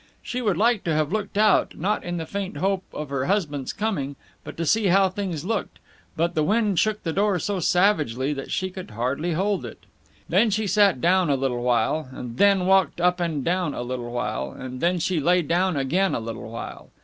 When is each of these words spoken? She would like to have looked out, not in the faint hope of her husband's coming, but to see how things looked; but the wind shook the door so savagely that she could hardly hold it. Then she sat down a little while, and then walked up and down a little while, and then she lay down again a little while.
She 0.23 0.41
would 0.41 0.57
like 0.57 0.83
to 0.85 0.93
have 0.95 1.11
looked 1.13 1.37
out, 1.37 1.77
not 1.77 2.03
in 2.03 2.17
the 2.17 2.25
faint 2.25 2.57
hope 2.57 2.81
of 2.91 3.09
her 3.09 3.25
husband's 3.25 3.71
coming, 3.71 4.15
but 4.43 4.57
to 4.57 4.65
see 4.65 4.87
how 4.87 5.09
things 5.09 5.45
looked; 5.45 5.77
but 6.17 6.33
the 6.33 6.41
wind 6.43 6.79
shook 6.79 7.03
the 7.03 7.13
door 7.13 7.37
so 7.37 7.59
savagely 7.59 8.33
that 8.33 8.49
she 8.51 8.71
could 8.71 8.89
hardly 8.89 9.33
hold 9.33 9.63
it. 9.63 9.83
Then 10.27 10.49
she 10.49 10.65
sat 10.65 11.01
down 11.01 11.29
a 11.29 11.35
little 11.35 11.61
while, 11.61 12.09
and 12.11 12.37
then 12.37 12.65
walked 12.65 12.99
up 12.99 13.19
and 13.19 13.45
down 13.45 13.75
a 13.75 13.83
little 13.83 14.09
while, 14.09 14.49
and 14.51 14.79
then 14.81 14.97
she 14.97 15.19
lay 15.19 15.43
down 15.43 15.77
again 15.77 16.15
a 16.15 16.19
little 16.19 16.49
while. 16.49 16.89